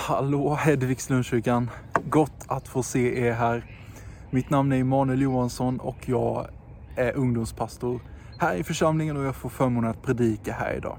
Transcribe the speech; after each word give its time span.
Hallå 0.00 0.54
Hedvigslundskyrkan! 0.54 1.70
Gott 2.08 2.44
att 2.46 2.68
få 2.68 2.82
se 2.82 3.26
er 3.26 3.32
här. 3.32 3.64
Mitt 4.30 4.50
namn 4.50 4.72
är 4.72 4.76
Emanuel 4.76 5.22
Johansson 5.22 5.80
och 5.80 6.08
jag 6.08 6.46
är 6.96 7.16
ungdomspastor 7.16 8.00
här 8.38 8.54
i 8.54 8.64
församlingen 8.64 9.16
och 9.16 9.24
jag 9.24 9.36
får 9.36 9.48
förmånen 9.48 9.90
att 9.90 10.02
predika 10.02 10.52
här 10.52 10.76
idag. 10.76 10.96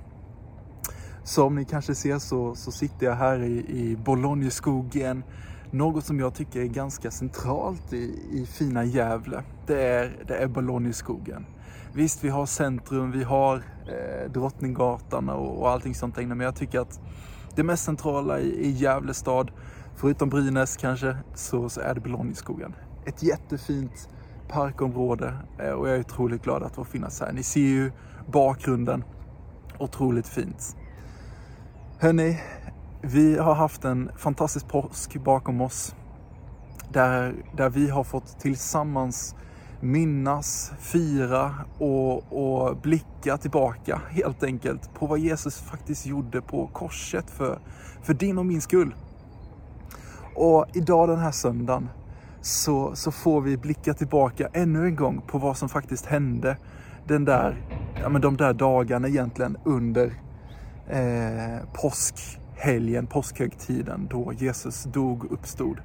Som 1.24 1.56
ni 1.56 1.66
kanske 1.66 1.96
ser 1.96 2.20
så, 2.20 2.56
så 2.56 2.72
sitter 2.72 3.06
jag 3.06 3.16
här 3.16 3.40
i, 3.40 3.66
i 3.68 3.98
Bologneskogen. 4.06 5.24
Något 5.72 6.06
som 6.06 6.20
jag 6.20 6.34
tycker 6.36 6.62
är 6.62 6.66
ganska 6.66 7.12
centralt 7.12 7.94
i, 7.94 8.20
i 8.32 8.46
fina 8.46 8.84
Gävle. 8.84 9.44
Det 9.68 9.84
är, 9.84 10.12
det 10.28 10.36
är 10.36 10.48
Bologneskogen. 10.48 11.46
Visst, 11.94 12.24
vi 12.24 12.30
har 12.30 12.46
centrum, 12.46 13.12
vi 13.12 13.24
har 13.24 13.56
eh, 13.56 14.32
Drottninggatan 14.32 15.30
och, 15.30 15.62
och 15.62 15.70
allting 15.70 15.96
sånt 15.96 16.16
där 16.16 16.26
men 16.26 16.40
jag 16.40 16.56
tycker 16.56 16.80
att 16.80 17.00
det 17.56 17.64
mest 17.64 17.84
centrala 17.84 18.40
i, 18.40 18.68
i 18.68 18.70
Gävle 18.70 19.14
stad, 19.14 19.52
förutom 19.96 20.30
Brynäs 20.30 20.78
kanske, 20.78 21.18
så, 21.36 21.70
så 21.70 21.82
är 21.82 21.94
det 21.94 22.02
Belongingskogen. 22.02 22.76
Ett 23.06 23.24
jättefint 23.24 24.10
parkområde 24.50 25.34
eh, 25.60 25.70
och 25.72 25.90
jag 25.90 25.96
är 25.96 26.00
otroligt 26.00 26.44
glad 26.44 26.64
att 26.64 26.76
få 26.76 26.84
finnas 26.84 27.22
här. 27.22 27.34
Ni 27.34 27.44
ser 27.44 27.60
ju 27.60 27.92
bakgrunden, 28.28 29.04
otroligt 29.80 30.28
fint. 30.28 30.76
Hörni, 32.00 32.42
vi 33.02 33.38
har 33.38 33.56
haft 33.56 33.86
en 33.86 34.12
fantastisk 34.18 34.68
påsk 34.68 35.24
bakom 35.24 35.62
oss. 35.62 35.96
Där, 36.90 37.36
där 37.58 37.70
vi 37.70 37.90
har 37.90 38.04
fått 38.04 38.40
tillsammans 38.40 39.36
minnas, 39.82 40.72
fira 40.80 41.56
och, 41.78 42.34
och 42.34 42.78
blicka 42.78 43.38
tillbaka 43.38 44.02
helt 44.10 44.44
enkelt 44.44 44.94
på 44.94 45.06
vad 45.08 45.20
Jesus 45.20 45.60
faktiskt 45.60 46.06
gjorde 46.06 46.42
på 46.42 46.68
korset 46.68 47.30
för, 47.30 47.60
för 48.04 48.14
din 48.14 48.38
och 48.38 48.46
min 48.46 48.62
skull. 48.62 48.96
Och 50.36 50.66
idag 50.74 51.10
den 51.10 51.20
här 51.20 51.32
söndagen 51.32 51.90
så, 52.42 52.96
så 52.96 53.12
får 53.12 53.42
vi 53.42 53.58
blicka 53.58 53.94
tillbaka 53.94 54.50
ännu 54.54 54.86
en 54.86 54.96
gång 54.96 55.22
på 55.28 55.38
vad 55.38 55.58
som 55.58 55.70
faktiskt 55.70 56.06
hände 56.06 56.58
den 57.08 57.26
där, 57.26 57.56
ja, 58.02 58.10
men 58.10 58.22
de 58.22 58.38
där 58.38 58.54
dagarna 58.54 59.08
egentligen 59.08 59.58
under 59.64 60.14
eh, 60.90 61.66
påskhelgen, 61.74 63.08
påskhögtiden 63.08 64.08
då 64.12 64.34
Jesus 64.34 64.84
dog 64.84 65.26
och 65.26 65.32
uppstod 65.32 65.78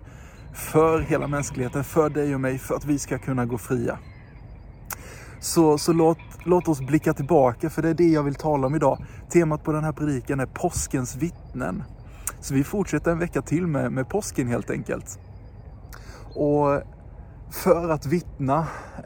för 0.56 1.00
hela 1.00 1.26
mänskligheten, 1.26 1.84
för 1.84 2.10
dig 2.10 2.34
och 2.34 2.40
mig, 2.40 2.58
för 2.58 2.74
att 2.74 2.84
vi 2.84 2.98
ska 2.98 3.18
kunna 3.18 3.46
gå 3.46 3.58
fria. 3.58 3.98
Så, 5.40 5.78
så 5.78 5.92
låt, 5.92 6.18
låt 6.44 6.68
oss 6.68 6.80
blicka 6.80 7.14
tillbaka, 7.14 7.70
för 7.70 7.82
det 7.82 7.88
är 7.88 7.94
det 7.94 8.08
jag 8.08 8.22
vill 8.22 8.34
tala 8.34 8.66
om 8.66 8.74
idag. 8.74 9.04
Temat 9.30 9.64
på 9.64 9.72
den 9.72 9.84
här 9.84 9.92
predikan 9.92 10.40
är 10.40 10.46
påskens 10.46 11.16
vittnen. 11.16 11.82
Så 12.40 12.54
vi 12.54 12.64
fortsätter 12.64 13.10
en 13.10 13.18
vecka 13.18 13.42
till 13.42 13.66
med, 13.66 13.92
med 13.92 14.08
påsken 14.08 14.48
helt 14.48 14.70
enkelt. 14.70 15.18
Och 16.34 16.82
för 17.50 17.88
att 17.90 18.06
vittna, 18.06 18.58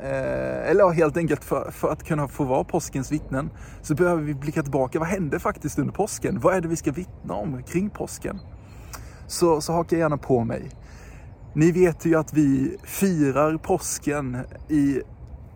eh, 0.03 0.71
eller 0.71 0.91
helt 0.91 1.17
enkelt 1.17 1.45
för, 1.45 1.71
för, 1.71 1.93
att 1.93 2.05
kunna 2.05 2.28
få 2.28 2.45
vara 2.45 2.65
påskens 2.65 3.12
vittnen, 3.12 3.51
så 3.83 3.95
behöver 3.95 4.23
vi 4.23 4.34
blicka 4.34 4.62
tillbaka. 4.62 4.98
Vad 4.98 5.09
hände 5.09 5.39
faktiskt 5.39 5.78
under 5.78 5.93
påsken? 5.93 6.41
Vad 6.41 6.55
är 6.55 6.61
det 6.61 6.69
vi 6.69 6.77
ska 6.77 6.93
vittna 6.93 7.34
om 7.34 7.62
kring 7.62 7.91
påsken? 7.91 8.41
Så, 9.27 9.61
så 9.61 9.73
haka 9.73 9.97
gärna 9.97 10.17
på 10.17 10.45
mig. 10.45 10.71
Ni 11.55 11.73
vet 11.73 12.05
ju 12.05 12.15
att 12.15 12.33
vi 12.33 12.77
firar 12.83 13.56
påsken 13.56 14.39
i 14.69 15.01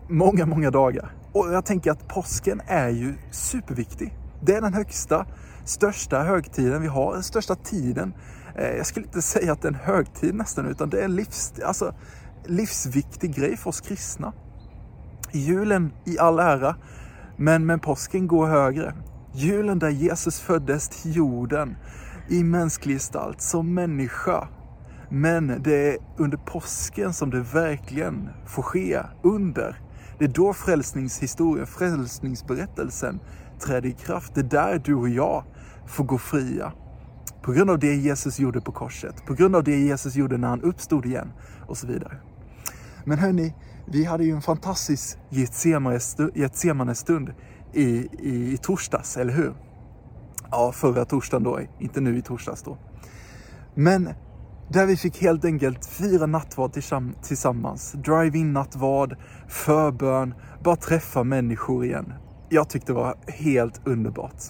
många, 0.09 0.45
många 0.45 0.71
dagar. 0.71 1.11
Och 1.31 1.53
jag 1.53 1.65
tänker 1.65 1.91
att 1.91 2.07
påsken 2.07 2.61
är 2.67 2.89
ju 2.89 3.13
superviktig. 3.31 4.17
Det 4.41 4.55
är 4.55 4.61
den 4.61 4.73
högsta, 4.73 5.25
största 5.65 6.23
högtiden 6.23 6.81
vi 6.81 6.87
har, 6.87 7.13
den 7.13 7.23
största 7.23 7.55
tiden. 7.55 8.13
Eh, 8.55 8.77
jag 8.77 8.85
skulle 8.85 9.05
inte 9.05 9.21
säga 9.21 9.51
att 9.51 9.61
det 9.61 9.67
är 9.67 9.71
en 9.71 9.79
högtid 9.79 10.35
nästan, 10.35 10.65
utan 10.65 10.89
det 10.89 10.99
är 10.99 11.05
en 11.05 11.15
livs, 11.15 11.53
alltså, 11.65 11.93
livsviktig 12.45 13.35
grej 13.35 13.57
för 13.57 13.69
oss 13.69 13.81
kristna. 13.81 14.33
Julen 15.31 15.93
i 16.05 16.19
all 16.19 16.39
ära, 16.39 16.75
men, 17.37 17.65
men 17.65 17.79
påsken 17.79 18.27
går 18.27 18.47
högre. 18.47 18.93
Julen 19.33 19.79
där 19.79 19.89
Jesus 19.89 20.39
föddes 20.39 20.89
till 20.89 21.15
jorden 21.15 21.75
i 22.29 22.43
mänsklig 22.43 22.95
gestalt 22.95 23.41
som 23.41 23.73
människa 23.73 24.47
men 25.09 25.61
det 25.63 25.93
är 25.93 25.97
under 26.17 26.37
påsken 26.37 27.13
som 27.13 27.29
det 27.29 27.39
verkligen 27.39 28.29
får 28.45 28.63
ske 28.63 29.01
under. 29.23 29.81
Det 30.19 30.25
är 30.25 30.29
då 30.29 30.53
frälsningshistorien, 30.53 31.67
frälsningsberättelsen 31.67 33.19
träder 33.59 33.89
i 33.89 33.91
kraft. 33.91 34.35
Det 34.35 34.41
är 34.41 34.43
där 34.43 34.81
du 34.85 34.95
och 34.95 35.09
jag 35.09 35.43
får 35.87 36.03
gå 36.03 36.17
fria. 36.17 36.71
På 37.41 37.51
grund 37.51 37.69
av 37.69 37.79
det 37.79 37.95
Jesus 37.95 38.39
gjorde 38.39 38.61
på 38.61 38.71
korset, 38.71 39.25
på 39.25 39.33
grund 39.33 39.55
av 39.55 39.63
det 39.63 39.77
Jesus 39.77 40.15
gjorde 40.15 40.37
när 40.37 40.47
han 40.47 40.61
uppstod 40.61 41.05
igen 41.05 41.31
och 41.67 41.77
så 41.77 41.87
vidare. 41.87 42.17
Men 43.03 43.19
hörni, 43.19 43.53
vi 43.87 44.05
hade 44.05 44.23
ju 44.23 44.31
en 44.31 44.41
fantastisk 44.41 45.17
Getsemane-stund 46.33 47.33
i, 47.73 47.83
i, 47.83 48.53
i 48.53 48.57
torsdags, 48.61 49.17
eller 49.17 49.33
hur? 49.33 49.53
Ja, 50.51 50.71
förra 50.71 51.05
torsdagen 51.05 51.43
då, 51.43 51.59
inte 51.79 52.01
nu 52.01 52.17
i 52.17 52.21
torsdags 52.21 52.63
då. 52.63 52.77
Men 53.73 54.09
där 54.69 54.85
vi 54.85 54.97
fick 54.97 55.21
helt 55.21 55.45
enkelt 55.45 55.85
fira 55.85 56.25
nattvard 56.25 56.73
tillsammans. 57.21 57.91
Drive-in 57.91 58.53
nattvard, 58.53 59.17
förbön, 59.47 60.33
bara 60.63 60.75
träffa 60.75 61.23
människor 61.23 61.85
igen. 61.85 62.13
Jag 62.49 62.69
tyckte 62.69 62.91
det 62.91 62.95
var 62.95 63.15
helt 63.27 63.87
underbart. 63.87 64.43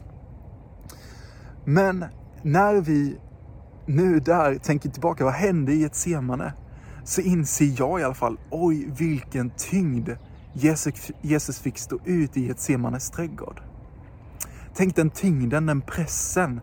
Men 1.65 2.05
när 2.41 2.81
vi 2.81 3.17
nu 3.85 4.19
där 4.19 4.55
tänker 4.55 4.89
tillbaka, 4.89 5.23
vad 5.23 5.33
hände 5.33 5.73
i 5.73 5.83
ett 5.83 5.95
semane? 5.95 6.53
Så 7.03 7.21
inser 7.21 7.73
jag 7.77 7.99
i 7.99 8.03
alla 8.03 8.13
fall, 8.13 8.39
oj 8.51 8.89
vilken 8.97 9.51
tyngd 9.57 10.09
Jesus, 10.53 11.11
Jesus 11.21 11.59
fick 11.59 11.77
stå 11.77 11.99
ut 12.05 12.37
i 12.37 12.49
ett 12.49 12.59
semanes 12.59 13.09
trädgård. 13.09 13.61
Tänk 14.75 14.95
den 14.95 15.09
tyngden, 15.09 15.65
den 15.65 15.81
pressen 15.81 16.61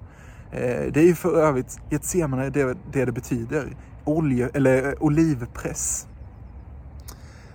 Eh, 0.53 0.93
det 0.93 1.01
är 1.01 1.07
ju 1.07 1.15
för 1.15 1.37
övrigt 1.37 1.81
Getsemane 1.91 2.51
det, 2.51 2.77
det 2.93 3.05
det 3.05 3.13
betyder. 3.13 3.77
Olje, 4.05 4.51
eller 4.55 4.89
eh, 4.89 4.95
olivpress. 5.01 6.07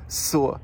Så, 0.08 0.60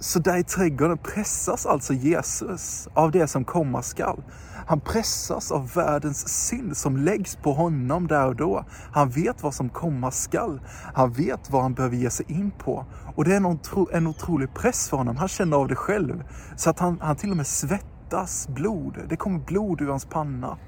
så 0.00 0.18
där 0.18 0.36
i 0.36 0.44
trädgården 0.44 0.98
pressas 0.98 1.66
alltså 1.66 1.92
Jesus 1.92 2.88
av 2.94 3.10
det 3.10 3.26
som 3.26 3.44
komma 3.44 3.82
skall. 3.82 4.22
Han 4.66 4.80
pressas 4.80 5.52
av 5.52 5.72
världens 5.74 6.28
synd 6.28 6.76
som 6.76 6.96
läggs 6.96 7.36
på 7.36 7.52
honom 7.52 8.06
där 8.06 8.26
och 8.26 8.36
då. 8.36 8.64
Han 8.92 9.10
vet 9.10 9.42
vad 9.42 9.54
som 9.54 9.68
komma 9.68 10.10
skall. 10.10 10.60
Han 10.94 11.12
vet 11.12 11.50
vad 11.50 11.62
han 11.62 11.74
behöver 11.74 11.96
ge 11.96 12.10
sig 12.10 12.26
in 12.28 12.50
på. 12.50 12.84
Och 13.14 13.24
det 13.24 13.32
är 13.32 13.36
en, 13.36 13.46
otro, 13.46 13.88
en 13.92 14.06
otrolig 14.06 14.54
press 14.54 14.88
för 14.88 14.96
honom. 14.96 15.16
Han 15.16 15.28
känner 15.28 15.56
av 15.56 15.68
det 15.68 15.74
själv. 15.74 16.24
Så 16.56 16.70
att 16.70 16.78
han, 16.78 16.98
han 17.00 17.16
till 17.16 17.30
och 17.30 17.36
med 17.36 17.46
svettas 17.46 18.48
blod. 18.48 18.98
Det 19.08 19.16
kommer 19.16 19.38
blod 19.38 19.80
ur 19.80 19.88
hans 19.88 20.04
panna. 20.04 20.58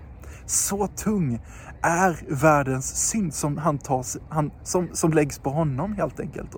Så 0.49 0.87
tung 0.87 1.41
är 1.83 2.19
världens 2.29 3.11
synd 3.11 3.35
som, 3.35 3.57
han 3.57 3.79
tas, 3.79 4.17
han, 4.29 4.51
som, 4.63 4.89
som 4.93 5.13
läggs 5.13 5.39
på 5.39 5.51
honom 5.51 5.93
helt 5.93 6.21
enkelt. 6.21 6.57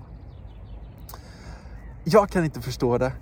Jag 2.05 2.29
kan 2.29 2.45
inte 2.45 2.61
förstå 2.61 2.99
det. 2.99 3.13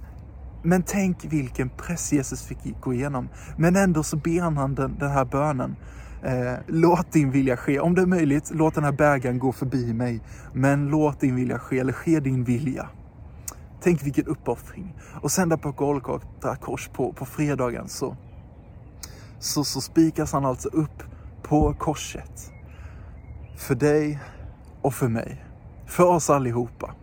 Men 0.62 0.82
tänk 0.82 1.24
vilken 1.24 1.68
press 1.68 2.12
Jesus 2.12 2.42
fick 2.42 2.80
gå 2.80 2.94
igenom. 2.94 3.28
Men 3.56 3.76
ändå 3.76 4.02
så 4.02 4.16
ber 4.16 4.40
han 4.40 4.74
den, 4.74 4.98
den 4.98 5.10
här 5.10 5.24
bönen. 5.24 5.76
Eh, 6.22 6.54
låt 6.66 7.12
din 7.12 7.30
vilja 7.30 7.56
ske. 7.56 7.80
Om 7.80 7.94
det 7.94 8.02
är 8.02 8.06
möjligt, 8.06 8.50
låt 8.54 8.74
den 8.74 8.84
här 8.84 8.92
bägaren 8.92 9.38
gå 9.38 9.52
förbi 9.52 9.94
mig. 9.94 10.20
Men 10.52 10.88
låt 10.88 11.20
din 11.20 11.36
vilja 11.36 11.58
ske, 11.58 11.78
eller 11.78 11.92
ske 11.92 12.20
din 12.20 12.44
vilja. 12.44 12.88
Tänk 13.82 14.06
vilken 14.06 14.26
uppoffring. 14.26 14.94
Och 15.22 15.30
sen 15.30 15.48
där 15.48 15.56
på 15.56 15.72
Golgata 15.72 16.56
kors 16.56 16.88
på, 16.88 17.12
på 17.12 17.24
fredagen 17.24 17.88
så 17.88 18.16
så, 19.38 19.64
så 19.64 19.80
spikas 19.80 20.32
han 20.32 20.44
alltså 20.44 20.68
upp 20.68 21.02
på 21.42 21.74
korset. 21.74 22.52
För 23.56 23.74
dig 23.74 24.18
och 24.82 24.94
för 24.94 25.08
mig. 25.08 25.44
För 25.86 26.04
oss 26.04 26.30
allihopa. 26.30 26.94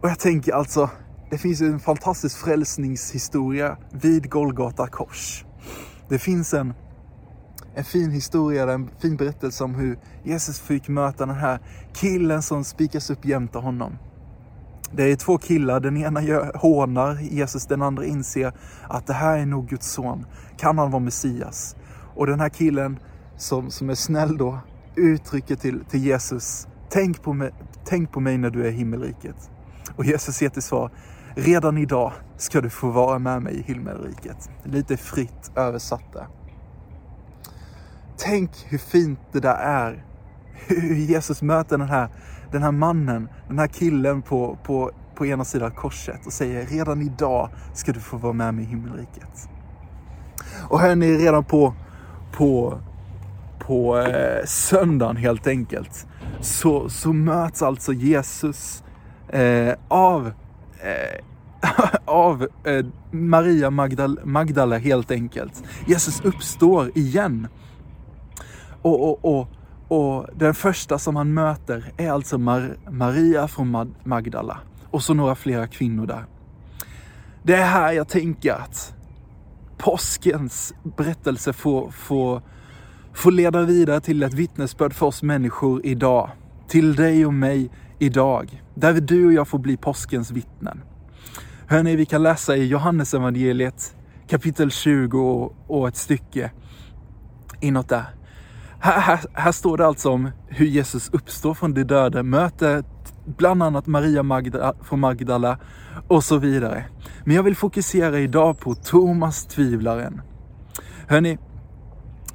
Och 0.00 0.08
jag 0.08 0.18
tänker 0.18 0.52
alltså, 0.52 0.90
det 1.30 1.38
finns 1.38 1.60
en 1.60 1.80
fantastisk 1.80 2.38
frälsningshistoria 2.38 3.76
vid 3.90 4.30
Golgata 4.30 4.86
kors. 4.86 5.44
Det 6.08 6.18
finns 6.18 6.54
en, 6.54 6.74
en 7.74 7.84
fin 7.84 8.10
historia, 8.10 8.72
en 8.72 8.90
fin 8.98 9.16
berättelse 9.16 9.64
om 9.64 9.74
hur 9.74 9.98
Jesus 10.22 10.60
fick 10.60 10.88
möta 10.88 11.26
den 11.26 11.36
här 11.36 11.60
killen 11.94 12.42
som 12.42 12.64
spikas 12.64 13.10
upp 13.10 13.24
jämte 13.24 13.58
honom. 13.58 13.98
Det 14.92 15.02
är 15.02 15.16
två 15.16 15.38
killar, 15.38 15.80
den 15.80 15.96
ena 15.96 16.20
hånar 16.54 17.18
Jesus, 17.20 17.66
den 17.66 17.82
andra 17.82 18.04
inser 18.04 18.52
att 18.88 19.06
det 19.06 19.12
här 19.12 19.38
är 19.38 19.46
nog 19.46 19.68
Guds 19.68 19.92
son. 19.92 20.26
Kan 20.56 20.78
han 20.78 20.90
vara 20.90 21.02
Messias? 21.02 21.76
Och 22.14 22.26
den 22.26 22.40
här 22.40 22.48
killen 22.48 22.98
som, 23.36 23.70
som 23.70 23.90
är 23.90 23.94
snäll 23.94 24.36
då 24.36 24.58
uttrycker 24.96 25.56
till, 25.56 25.84
till 25.84 26.04
Jesus, 26.04 26.68
tänk 26.90 27.22
på, 27.22 27.32
mig, 27.32 27.50
tänk 27.84 28.12
på 28.12 28.20
mig 28.20 28.38
när 28.38 28.50
du 28.50 28.66
är 28.66 28.68
i 28.68 28.72
himmelriket. 28.72 29.50
Och 29.96 30.04
Jesus 30.04 30.42
ger 30.42 30.48
till 30.48 30.62
svar, 30.62 30.90
redan 31.34 31.78
idag 31.78 32.12
ska 32.36 32.60
du 32.60 32.70
få 32.70 32.90
vara 32.90 33.18
med 33.18 33.42
mig 33.42 33.54
i 33.54 33.62
himmelriket. 33.62 34.50
Lite 34.64 34.96
fritt 34.96 35.52
översatt 35.56 36.12
där. 36.12 36.26
Tänk 38.16 38.50
hur 38.66 38.78
fint 38.78 39.20
det 39.32 39.40
där 39.40 39.54
är. 39.54 40.04
Hur 40.66 40.94
Jesus 40.94 41.42
möter 41.42 41.78
den 41.78 41.88
här, 41.88 42.08
den 42.52 42.62
här 42.62 42.72
mannen, 42.72 43.28
den 43.48 43.58
här 43.58 43.66
killen 43.66 44.22
på, 44.22 44.58
på, 44.64 44.90
på 45.14 45.26
ena 45.26 45.44
sidan 45.44 45.70
korset 45.70 46.26
och 46.26 46.32
säger 46.32 46.66
redan 46.66 47.02
idag 47.02 47.50
ska 47.74 47.92
du 47.92 48.00
få 48.00 48.16
vara 48.16 48.32
med 48.32 48.54
mig 48.54 48.64
i 48.64 48.66
himmelriket. 48.66 49.48
Och 50.68 50.80
hörni, 50.80 51.18
redan 51.18 51.44
på, 51.44 51.74
på, 52.32 52.78
på 53.58 53.98
eh, 53.98 54.44
söndagen 54.44 55.16
helt 55.16 55.46
enkelt 55.46 56.06
så, 56.40 56.88
så 56.88 57.12
möts 57.12 57.62
alltså 57.62 57.92
Jesus 57.92 58.84
eh, 59.28 59.74
av, 59.88 60.32
eh, 60.80 61.20
av 62.04 62.48
eh, 62.64 62.86
Maria 63.10 63.70
Magdal 63.70 64.20
Magdala 64.24 64.78
helt 64.78 65.10
enkelt. 65.10 65.62
Jesus 65.86 66.20
uppstår 66.24 66.90
igen. 66.94 67.48
Och, 68.82 69.08
och, 69.08 69.38
och, 69.38 69.48
och 69.88 70.26
den 70.36 70.54
första 70.54 70.98
som 70.98 71.16
han 71.16 71.34
möter 71.34 71.92
är 71.96 72.10
alltså 72.10 72.38
Mar 72.38 72.76
Maria 72.90 73.48
från 73.48 73.94
Magdala 74.04 74.58
och 74.90 75.02
så 75.02 75.14
några 75.14 75.34
flera 75.34 75.66
kvinnor 75.66 76.06
där. 76.06 76.24
Det 77.42 77.54
är 77.54 77.66
här 77.66 77.92
jag 77.92 78.08
tänker 78.08 78.52
att 78.52 78.94
påskens 79.78 80.74
berättelse 80.96 81.52
får, 81.52 81.90
får, 81.90 82.42
får 83.12 83.30
leda 83.30 83.62
vidare 83.62 84.00
till 84.00 84.22
ett 84.22 84.34
vittnesbörd 84.34 84.94
för 84.94 85.06
oss 85.06 85.22
människor 85.22 85.86
idag. 85.86 86.30
Till 86.68 86.94
dig 86.94 87.26
och 87.26 87.34
mig 87.34 87.70
idag. 87.98 88.62
Där 88.74 88.92
du 88.92 89.26
och 89.26 89.32
jag 89.32 89.48
får 89.48 89.58
bli 89.58 89.76
påskens 89.76 90.30
vittnen. 90.30 90.82
Hörni, 91.66 91.96
vi 91.96 92.06
kan 92.06 92.22
läsa 92.22 92.56
i 92.56 92.66
Johannesevangeliet 92.66 93.94
kapitel 94.28 94.70
20 94.70 95.52
och 95.66 95.88
ett 95.88 95.96
stycke 95.96 96.50
inåt 97.60 97.88
där. 97.88 98.17
Här, 98.80 99.00
här, 99.00 99.20
här, 99.32 99.52
står 99.52 99.76
det 99.76 99.86
alltså 99.86 100.10
om 100.10 100.30
hur 100.48 100.66
Jesus 100.66 101.10
uppstår 101.12 101.54
från 101.54 101.74
de 101.74 101.84
döda, 101.84 102.22
möter 102.22 102.84
bland 103.24 103.62
annat 103.62 103.86
Maria 103.86 104.22
Magda, 104.22 104.74
från 104.82 105.00
Magdala 105.00 105.58
och 106.08 106.24
så 106.24 106.38
vidare. 106.38 106.84
Men 107.24 107.36
jag 107.36 107.42
vill 107.42 107.56
fokusera 107.56 108.18
idag 108.18 108.60
på 108.60 108.74
Thomas 108.74 109.46
tvivlaren. 109.46 110.20
Hörni, 111.08 111.38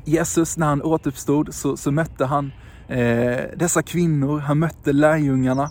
Jesus 0.05 0.57
när 0.57 0.67
han 0.67 0.81
återuppstod 0.81 1.53
så, 1.53 1.77
så 1.77 1.91
mötte 1.91 2.25
han 2.25 2.51
eh, 2.87 3.43
dessa 3.55 3.83
kvinnor, 3.83 4.39
han 4.39 4.59
mötte 4.59 4.93
lärjungarna. 4.93 5.69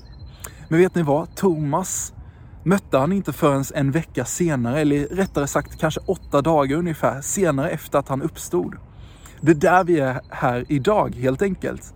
Men 0.69 0.79
vet 0.79 0.95
ni 0.95 1.03
vad? 1.03 1.37
Thomas 1.37 2.15
mötte 2.65 2.99
han 2.99 3.13
inte 3.13 3.33
förrän 3.33 3.65
en 3.75 3.91
vecka 3.91 4.25
senare, 4.25 4.81
eller 4.81 5.07
rättare 5.07 5.47
sagt 5.47 5.81
kanske 5.81 6.01
åtta 6.07 6.43
dagar 6.43 6.77
ungefär 6.77 7.21
senare 7.21 7.71
efter 7.71 7.99
att 7.99 8.09
han 8.09 8.23
uppstod. 8.23 8.75
Det 9.45 9.51
är 9.51 9.55
där 9.55 9.85
vi 9.85 10.01
är 10.01 10.21
här 10.29 10.65
idag 10.69 11.15
helt 11.15 11.43
enkelt. 11.43 11.95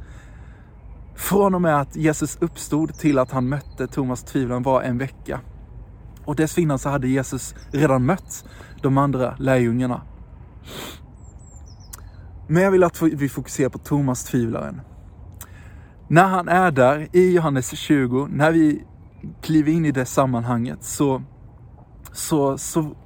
Från 1.14 1.54
och 1.54 1.62
med 1.62 1.80
att 1.80 1.96
Jesus 1.96 2.36
uppstod 2.40 2.94
till 2.94 3.18
att 3.18 3.30
han 3.30 3.48
mötte 3.48 3.86
Thomas 3.86 4.22
tvivlaren 4.22 4.62
var 4.62 4.82
en 4.82 4.98
vecka. 4.98 5.40
Och 6.24 6.36
dessförinnan 6.36 6.78
så 6.78 6.88
hade 6.88 7.08
Jesus 7.08 7.54
redan 7.72 8.04
mött 8.04 8.44
de 8.82 8.98
andra 8.98 9.36
lärjungarna. 9.38 10.02
Men 12.48 12.62
jag 12.62 12.70
vill 12.70 12.84
att 12.84 13.02
vi 13.02 13.28
fokuserar 13.28 13.68
på 13.68 13.78
Thomas 13.78 14.24
tvivlaren. 14.24 14.80
När 16.08 16.28
han 16.28 16.48
är 16.48 16.70
där 16.70 17.08
i 17.12 17.34
Johannes 17.34 17.70
20, 17.70 18.28
när 18.30 18.52
vi 18.52 18.84
kliver 19.42 19.72
in 19.72 19.84
i 19.84 19.92
det 19.92 20.04
sammanhanget 20.04 20.84
så, 20.84 21.22
så, 22.12 22.58
så 22.58 22.96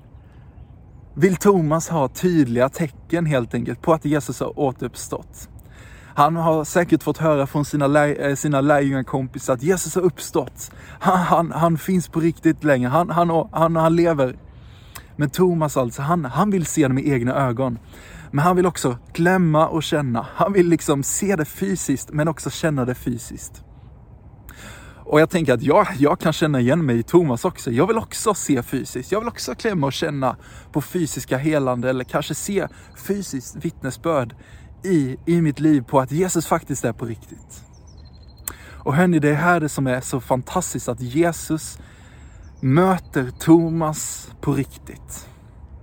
vill 1.15 1.37
Thomas 1.37 1.89
ha 1.89 2.09
tydliga 2.09 2.69
tecken 2.69 3.27
helt 3.27 3.55
enkelt 3.55 3.83
på 3.83 3.93
att 3.93 4.05
Jesus 4.05 4.41
har 4.41 4.59
återuppstått. 4.59 5.49
Han 6.15 6.37
har 6.37 6.65
säkert 6.65 7.03
fått 7.03 7.19
höra 7.19 7.47
från 7.47 7.65
sina, 7.65 7.87
lär, 7.87 8.29
eh, 8.29 8.35
sina 8.35 8.61
lärjungakompisar 8.61 9.55
att 9.55 9.63
Jesus 9.63 9.95
har 9.95 10.03
uppstått. 10.03 10.71
Han, 11.01 11.19
han, 11.19 11.53
han, 11.53 11.79
finns 11.79 12.09
på 12.09 12.21
riktigt 12.21 12.65
längre, 12.65 12.89
han, 12.89 13.11
han, 13.11 13.49
han, 13.53 13.77
han 13.77 13.97
lever. 13.97 14.37
Men 15.17 15.31
Thomas 15.31 15.77
alltså, 15.77 16.03
han, 16.03 16.25
han 16.25 16.51
vill 16.51 16.67
se 16.67 16.89
det 16.89 16.95
med 16.95 17.07
egna 17.07 17.35
ögon. 17.35 17.79
Men 18.31 18.45
han 18.45 18.57
vill 18.57 18.67
också 18.67 18.99
klämma 19.13 19.69
och 19.69 19.83
känna. 19.83 20.27
Han 20.35 20.53
vill 20.53 20.69
liksom 20.69 21.03
se 21.03 21.37
det 21.37 21.45
fysiskt, 21.45 22.11
men 22.13 22.29
också 22.29 22.51
känna 22.51 22.85
det 22.85 22.95
fysiskt. 22.95 23.65
Och 25.11 25.21
jag 25.21 25.31
tänker 25.31 25.55
att 25.55 25.63
jag, 25.63 25.87
jag 25.99 26.21
kan 26.21 26.33
känna 26.33 26.61
igen 26.61 26.87
mig 26.87 26.99
i 26.99 27.03
Thomas 27.03 27.45
också. 27.45 27.71
Jag 27.71 27.87
vill 27.87 27.99
också 27.99 28.35
se 28.35 28.63
fysiskt. 28.63 29.13
Jag 29.13 29.21
vill 29.21 29.29
också 29.29 29.55
klämma 29.55 29.87
och 29.87 29.93
känna 29.93 30.37
på 30.73 30.81
fysiska 30.81 31.39
helande 31.39 31.91
eller 31.91 32.05
kanske 32.05 32.35
se 32.35 32.69
fysiskt 33.07 33.57
vittnesbörd 33.57 34.35
i, 34.85 35.17
i 35.27 35.41
mitt 35.41 35.61
liv 35.61 35.83
på 35.83 36.01
att 36.01 36.13
Jesus 36.13 36.47
faktiskt 36.47 36.85
är 36.85 36.93
på 36.93 37.05
riktigt. 37.05 37.65
Och 38.85 38.95
hörni, 38.95 39.19
det 39.19 39.29
är 39.29 39.35
här 39.35 39.61
det 39.61 39.69
som 39.69 39.87
är 39.87 40.01
så 40.01 40.21
fantastiskt 40.21 40.89
att 40.89 41.01
Jesus 41.01 41.79
möter 42.61 43.31
Thomas 43.31 44.31
på 44.41 44.53
riktigt. 44.53 45.29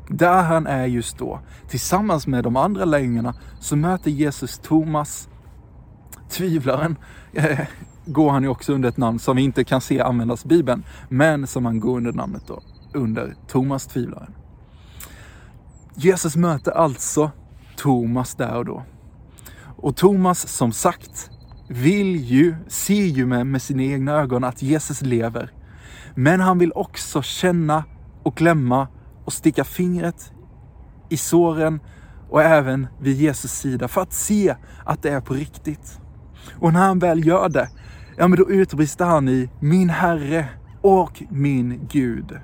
Där 0.09 0.44
han 0.44 0.68
är 0.68 0.85
just 0.85 1.18
då, 1.18 1.39
tillsammans 1.69 2.27
med 2.27 2.44
de 2.44 2.56
andra 2.56 2.85
lärjungarna, 2.85 3.35
så 3.59 3.75
möter 3.75 4.12
Jesus 4.12 4.59
Thomas, 4.59 5.30
tvivlaren, 6.30 6.97
eh, 7.33 7.59
går 8.07 8.31
han 8.31 8.44
ju 8.44 8.50
också 8.50 8.74
under 8.74 8.89
ett 8.89 8.98
namn 8.98 9.19
som 9.19 9.36
vi 9.36 9.42
inte 9.42 9.63
kan 9.63 9.81
se 9.81 10.01
användas 10.01 10.45
i 10.45 10.48
Bibeln, 10.48 10.83
men 11.09 11.48
som 11.48 11.65
han 11.65 11.80
går 11.80 11.98
under 11.98 12.13
namnet 12.13 12.44
då, 12.48 12.62
under 12.94 13.36
Thomas 13.48 13.88
tvivlaren. 13.88 14.33
Jesus 15.95 16.36
möter 16.36 16.71
alltså 16.71 17.31
Thomas 17.77 18.36
där 18.36 18.56
och 18.56 18.65
då. 18.65 18.83
Och 19.77 19.95
Thomas, 19.95 20.48
som 20.48 20.71
sagt, 20.71 21.30
vill 21.69 22.15
ju, 22.15 22.56
ser 22.68 23.06
ju 23.06 23.25
med, 23.25 23.48
med 23.48 23.62
sina 23.62 23.83
egna 23.83 24.12
ögon 24.12 24.44
att 24.44 24.62
Jesus 24.62 25.01
lever. 25.01 25.51
Men 26.15 26.39
han 26.39 26.59
vill 26.59 26.71
också 26.75 27.21
känna 27.21 27.83
och 28.24 28.38
klämma 28.38 28.88
och 29.25 29.33
sticka 29.33 29.63
fingret 29.63 30.31
i 31.09 31.18
såren 31.18 31.80
och 32.30 32.44
även 32.44 32.88
vid 33.00 33.18
Jesus 33.18 33.51
sida 33.51 33.88
för 33.88 34.01
att 34.01 34.13
se 34.13 34.56
att 34.86 35.01
det 35.01 35.09
är 35.09 35.21
på 35.21 35.33
riktigt. 35.33 36.00
Och 36.59 36.74
när 36.74 36.80
han 36.80 37.00
väl 37.00 37.27
gör 37.27 37.50
det, 37.50 37.69
ja 38.17 38.27
men 38.27 38.39
då 38.39 38.49
utbrister 38.49 39.05
han 39.05 39.29
i 39.29 39.49
min 39.59 39.89
Herre 39.89 40.45
och 40.81 41.23
min 41.29 41.87
Gud. 41.91 42.37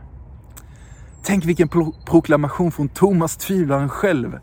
Tänk 1.23 1.45
vilken 1.45 1.67
pro 1.67 1.95
proklamation 2.05 2.71
från 2.71 2.89
Thomas 2.89 3.37
tvivlaren 3.37 3.89
själv. 3.89 4.39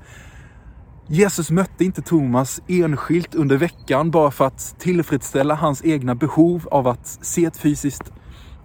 Jesus 1.06 1.50
mötte 1.50 1.84
inte 1.84 2.02
Thomas 2.02 2.60
enskilt 2.68 3.34
under 3.34 3.56
veckan 3.56 4.10
bara 4.10 4.30
för 4.30 4.46
att 4.46 4.74
tillfredsställa 4.78 5.54
hans 5.54 5.84
egna 5.84 6.14
behov 6.14 6.68
av 6.70 6.88
att 6.88 7.06
se 7.06 7.44
ett 7.44 7.56
fysiskt, 7.56 8.12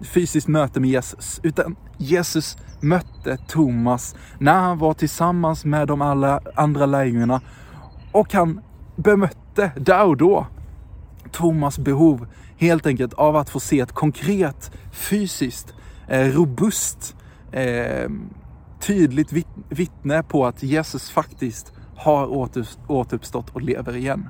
fysiskt 0.00 0.48
möte 0.48 0.80
med 0.80 0.90
Jesus. 0.90 1.40
Utan 1.42 1.76
Jesus 1.98 2.56
mötte 2.80 3.36
Thomas 3.48 4.16
när 4.38 4.60
han 4.60 4.78
var 4.78 4.94
tillsammans 4.94 5.64
med 5.64 5.88
de 5.88 6.02
alla 6.02 6.40
andra 6.54 6.86
lärjungarna 6.86 7.40
och 8.12 8.32
han 8.32 8.60
bemötte 8.96 9.72
där 9.76 10.04
och 10.04 10.16
då 10.16 10.46
Thomas 11.36 11.78
behov 11.78 12.26
helt 12.56 12.86
enkelt 12.86 13.14
av 13.14 13.36
att 13.36 13.50
få 13.50 13.60
se 13.60 13.80
ett 13.80 13.92
konkret, 13.92 14.70
fysiskt, 14.92 15.74
eh, 16.08 16.26
robust, 16.26 17.16
eh, 17.52 18.10
tydligt 18.80 19.32
vittne 19.68 20.22
på 20.22 20.46
att 20.46 20.62
Jesus 20.62 21.10
faktiskt 21.10 21.72
har 21.96 22.26
återuppstått 22.88 23.50
och 23.50 23.62
lever 23.62 23.96
igen. 23.96 24.28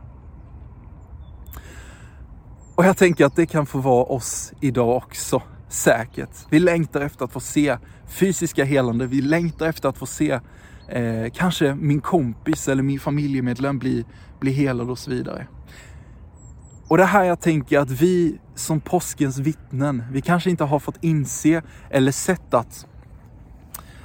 Och 2.75 2.85
jag 2.85 2.97
tänker 2.97 3.25
att 3.25 3.37
det 3.37 3.47
kan 3.47 3.67
få 3.67 3.79
vara 3.79 4.05
oss 4.05 4.53
idag 4.61 4.97
också, 4.97 5.43
säkert. 5.69 6.31
Vi 6.51 6.59
längtar 6.59 7.01
efter 7.01 7.25
att 7.25 7.33
få 7.33 7.41
se 7.41 7.79
fysiska 8.07 8.65
helande. 8.65 9.07
Vi 9.07 9.21
längtar 9.21 9.67
efter 9.67 9.89
att 9.89 9.99
få 9.99 10.07
se 10.07 10.41
eh, 10.89 11.31
kanske 11.35 11.75
min 11.75 12.01
kompis 12.01 12.69
eller 12.69 12.83
min 12.83 13.01
familjemedlem 13.01 13.79
bli, 13.79 14.05
bli 14.41 14.53
helad 14.53 14.91
och 14.91 14.99
så 14.99 15.11
vidare. 15.11 15.47
Och 16.89 16.97
det 16.97 17.05
här 17.05 17.25
jag 17.25 17.41
tänker 17.41 17.79
att 17.79 17.91
vi 17.91 18.39
som 18.55 18.81
påskens 18.81 19.39
vittnen, 19.39 20.05
vi 20.11 20.21
kanske 20.21 20.51
inte 20.51 20.65
har 20.65 20.79
fått 20.79 21.05
inse 21.05 21.63
eller 21.91 22.13
sett 22.13 22.55
att, 22.55 22.87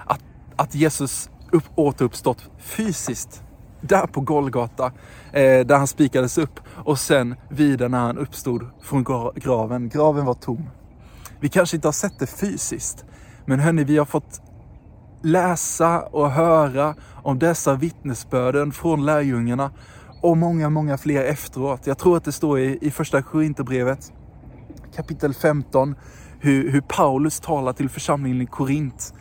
att, 0.06 0.22
att 0.56 0.76
Jesus 0.76 1.30
upp, 1.52 1.64
återuppstått 1.76 2.50
fysiskt 2.58 3.44
där 3.82 4.08
på 4.08 4.22
Golgata, 4.22 4.86
eh, 5.34 5.66
där 5.66 5.78
han 5.78 5.88
spikades 5.88 6.38
upp 6.38 6.60
och 6.86 7.00
sen 7.00 7.36
vidare 7.50 7.90
när 7.90 8.00
han 8.00 8.18
uppstod 8.18 8.70
från 8.82 9.04
graven. 9.36 9.90
Graven 9.90 10.26
var 10.26 10.34
tom. 10.34 10.70
Vi 11.40 11.50
kanske 11.50 11.78
inte 11.78 11.88
har 11.88 11.94
sett 11.94 12.20
det 12.20 12.28
fysiskt, 12.28 13.06
men 13.46 13.60
hörni, 13.60 13.84
vi 13.84 13.98
har 13.98 14.06
fått 14.06 14.42
läsa 15.22 16.02
och 16.02 16.32
höra 16.32 16.96
om 17.24 17.40
dessa 17.40 17.76
vittnesbörden 17.76 18.72
från 18.72 19.06
lärjungarna 19.06 19.72
och 20.22 20.38
många, 20.38 20.70
många 20.70 20.98
fler 20.98 21.24
efteråt. 21.24 21.88
Jag 21.88 21.98
tror 21.98 22.18
att 22.18 22.24
det 22.24 22.32
står 22.32 22.60
i, 22.60 22.78
i 22.82 22.92
första 22.92 23.22
Korinthierbrevet 23.22 24.12
kapitel 24.96 25.34
15 25.34 25.96
hur, 26.40 26.72
hur 26.72 26.82
Paulus 26.82 27.40
talar 27.40 27.74
till 27.74 27.90
församlingen 27.90 28.42
i 28.42 28.46
Korint. 28.46 29.14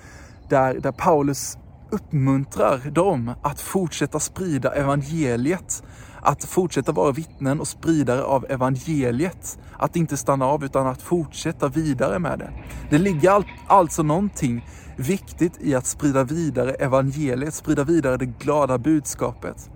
Där, 0.49 0.75
där 0.75 0.93
Paulus 0.93 1.59
uppmuntrar 1.91 2.91
dem 2.91 3.33
att 3.43 3.61
fortsätta 3.61 4.21
sprida 4.21 4.75
evangeliet. 4.75 5.83
Att 6.23 6.45
fortsätta 6.45 6.93
vara 6.93 7.13
vittnen 7.13 7.61
och 7.61 7.69
spridare 7.69 8.23
av 8.23 8.47
evangeliet. 8.49 9.59
Att 9.79 9.97
inte 9.97 10.17
stanna 10.17 10.47
av 10.47 10.65
utan 10.65 10.87
att 10.87 11.03
fortsätta 11.03 11.69
vidare 11.69 12.19
med 12.19 12.39
det. 12.39 12.51
Det 12.91 12.99
ligger 12.99 13.31
all, 13.31 13.45
alltså 13.67 14.03
någonting 14.03 14.67
viktigt 14.97 15.53
i 15.61 15.75
att 15.75 15.87
sprida 15.87 16.25
vidare 16.25 16.71
evangeliet, 16.71 17.55
sprida 17.55 17.85
vidare 17.85 18.17
det 18.17 18.27
glada 18.27 18.79
budskapet. 18.79 19.71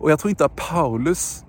Och 0.00 0.10
jag 0.10 0.18
tror 0.18 0.30
inte 0.30 0.44
att 0.44 0.56
Paulus 0.56 1.44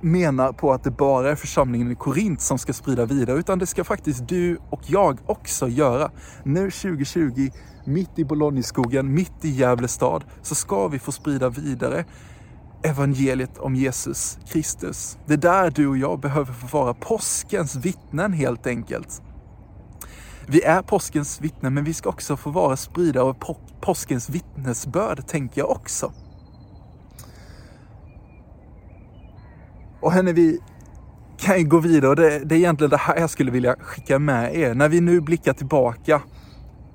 menar 0.00 0.52
på 0.52 0.72
att 0.72 0.84
det 0.84 0.90
bara 0.90 1.30
är 1.30 1.34
församlingen 1.34 1.90
i 1.90 1.94
Korint 1.94 2.40
som 2.40 2.58
ska 2.58 2.72
sprida 2.72 3.04
vidare, 3.04 3.38
utan 3.38 3.58
det 3.58 3.66
ska 3.66 3.84
faktiskt 3.84 4.28
du 4.28 4.58
och 4.70 4.80
jag 4.86 5.18
också 5.26 5.68
göra. 5.68 6.10
Nu 6.44 6.70
2020, 6.70 7.50
mitt 7.84 8.18
i 8.18 8.24
Bologneskogen, 8.24 9.14
mitt 9.14 9.44
i 9.44 9.48
Gävle 9.48 9.88
stad, 9.88 10.24
så 10.42 10.54
ska 10.54 10.88
vi 10.88 10.98
få 10.98 11.12
sprida 11.12 11.48
vidare 11.48 12.04
evangeliet 12.82 13.58
om 13.58 13.74
Jesus 13.74 14.38
Kristus. 14.48 15.18
Det 15.26 15.32
är 15.32 15.38
där 15.38 15.70
du 15.70 15.86
och 15.86 15.98
jag 15.98 16.20
behöver 16.20 16.52
få 16.52 16.78
vara 16.78 16.94
påskens 16.94 17.76
vittnen 17.76 18.32
helt 18.32 18.66
enkelt. 18.66 19.22
Vi 20.46 20.62
är 20.62 20.82
påskens 20.82 21.40
vittnen, 21.40 21.74
men 21.74 21.84
vi 21.84 21.94
ska 21.94 22.08
också 22.08 22.36
få 22.36 22.50
vara 22.50 22.76
spridare 22.76 23.24
av 23.24 23.36
påskens 23.80 24.30
vittnesbörd, 24.30 25.26
tänker 25.26 25.60
jag 25.60 25.70
också. 25.70 26.12
Och 30.00 30.12
hörni, 30.12 30.32
vi 30.32 30.58
kan 31.38 31.58
ju 31.58 31.64
gå 31.64 31.78
vidare 31.78 32.10
och 32.10 32.16
det, 32.16 32.38
det 32.38 32.54
är 32.54 32.58
egentligen 32.58 32.90
det 32.90 32.96
här 32.96 33.16
jag 33.16 33.30
skulle 33.30 33.50
vilja 33.50 33.76
skicka 33.80 34.18
med 34.18 34.56
er. 34.56 34.74
När 34.74 34.88
vi 34.88 35.00
nu 35.00 35.20
blickar 35.20 35.52
tillbaka 35.52 36.22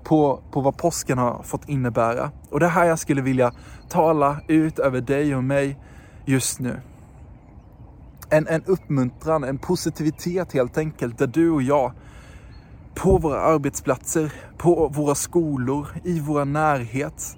på, 0.03 0.43
på 0.51 0.61
vad 0.61 0.77
påsken 0.77 1.17
har 1.17 1.43
fått 1.43 1.69
innebära. 1.69 2.31
Och 2.49 2.59
det 2.59 2.67
här 2.67 2.85
jag 2.85 2.99
skulle 2.99 3.21
vilja 3.21 3.51
tala 3.89 4.37
ut 4.47 4.79
över 4.79 5.01
dig 5.01 5.35
och 5.35 5.43
mig 5.43 5.79
just 6.25 6.59
nu. 6.59 6.79
En, 8.29 8.47
en 8.47 8.63
uppmuntran, 8.65 9.43
en 9.43 9.57
positivitet 9.57 10.53
helt 10.53 10.77
enkelt, 10.77 11.17
där 11.17 11.27
du 11.27 11.49
och 11.49 11.61
jag 11.61 11.91
på 12.95 13.17
våra 13.17 13.39
arbetsplatser, 13.39 14.33
på 14.57 14.87
våra 14.87 15.15
skolor, 15.15 15.87
i 16.03 16.19
vår 16.19 16.45
närhet. 16.45 17.37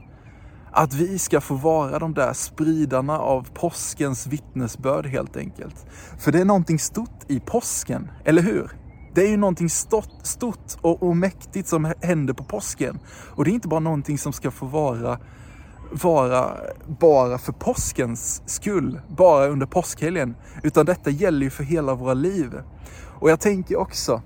Att 0.80 0.94
vi 0.94 1.20
ska 1.20 1.42
få 1.42 1.54
vara 1.54 2.00
de 2.00 2.14
där 2.14 2.34
spridarna 2.34 3.20
av 3.20 3.48
påskens 3.54 4.28
vittnesbörd 4.28 5.06
helt 5.06 5.38
enkelt. 5.38 5.86
För 6.20 6.32
det 6.32 6.42
är 6.42 6.46
någonting 6.46 6.80
stort 6.80 7.24
i 7.28 7.40
påsken, 7.40 8.12
eller 8.26 8.42
hur? 8.42 8.72
Det 9.16 9.22
är 9.22 9.30
ju 9.30 9.38
någonting 9.38 9.70
stort, 9.70 10.14
stort 10.24 10.76
och, 10.82 11.04
och 11.04 11.18
mäktigt 11.18 11.68
som 11.68 11.94
händer 12.02 12.34
på 12.34 12.44
påsken. 12.44 13.00
Och 13.36 13.46
det 13.46 13.52
är 13.52 13.54
inte 13.54 13.68
bara 13.68 13.80
någonting 13.80 14.18
som 14.18 14.34
ska 14.34 14.52
få 14.52 14.66
vara 14.66 15.20
vara 15.92 16.58
bara 17.00 17.38
för 17.38 17.52
påskens 17.52 18.42
skull, 18.46 19.02
bara 19.08 19.48
under 19.48 19.66
påskhelgen, 19.66 20.36
utan 20.64 20.86
detta 20.86 21.10
gäller 21.10 21.44
ju 21.44 21.50
för 21.50 21.64
hela 21.64 21.96
våra 21.96 22.14
liv. 22.14 22.62
Och 23.20 23.30
jag 23.30 23.40
tänker 23.40 23.76
också, 23.76 24.22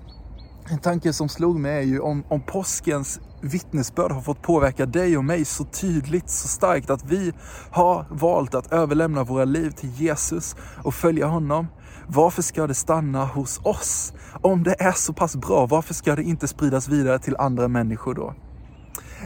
en 0.68 0.78
tanke 0.78 1.12
som 1.12 1.28
slog 1.28 1.60
mig 1.60 1.76
är 1.76 1.82
ju 1.82 2.00
om, 2.00 2.24
om 2.28 2.40
påskens 2.40 3.20
vittnesbörd 3.40 4.12
har 4.12 4.20
fått 4.20 4.42
påverka 4.42 4.86
dig 4.86 5.16
och 5.16 5.24
mig 5.24 5.44
så 5.44 5.64
tydligt, 5.64 6.30
så 6.30 6.48
starkt 6.48 6.90
att 6.90 7.04
vi 7.04 7.32
har 7.70 8.06
valt 8.10 8.54
att 8.54 8.72
överlämna 8.72 9.24
våra 9.24 9.44
liv 9.44 9.70
till 9.70 9.90
Jesus 9.90 10.56
och 10.84 10.94
följa 10.94 11.26
honom. 11.26 11.66
Varför 12.06 12.42
ska 12.42 12.66
det 12.66 12.74
stanna 12.74 13.24
hos 13.24 13.60
oss? 13.64 14.12
Om 14.42 14.62
det 14.62 14.82
är 14.82 14.92
så 14.92 15.12
pass 15.12 15.36
bra, 15.36 15.66
varför 15.66 15.94
ska 15.94 16.16
det 16.16 16.22
inte 16.22 16.48
spridas 16.48 16.88
vidare 16.88 17.18
till 17.18 17.36
andra 17.36 17.68
människor 17.68 18.14
då? 18.14 18.34